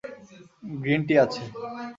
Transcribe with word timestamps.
Green 0.75 1.01
tea 1.07 1.15
আছে। 1.23 1.43